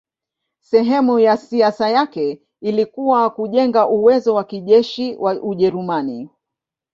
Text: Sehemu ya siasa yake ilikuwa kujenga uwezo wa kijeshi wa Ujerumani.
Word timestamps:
Sehemu 0.59 1.19
ya 1.19 1.37
siasa 1.37 1.89
yake 1.89 2.41
ilikuwa 2.61 3.29
kujenga 3.29 3.87
uwezo 3.87 4.35
wa 4.35 4.43
kijeshi 4.43 5.15
wa 5.15 5.41
Ujerumani. 5.41 6.29